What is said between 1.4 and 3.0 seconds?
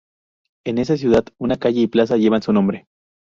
calle y plaza llevan su nombre.